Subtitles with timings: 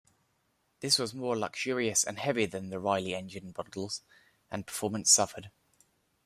[0.79, 4.01] This was more luxurious and heavier than the Riley engined models
[4.49, 5.51] and performance suffered.